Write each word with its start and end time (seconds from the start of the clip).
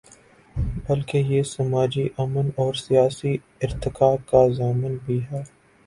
بلکہ 0.87 1.17
یہ 1.17 1.43
سماجی 1.43 2.07
امن 2.17 2.49
اور 2.55 2.73
سیاسی 2.75 3.37
ارتقا 3.61 4.15
کا 4.29 4.47
ضامن 4.53 4.97
بھی 5.05 5.19
ہے۔ 5.31 5.43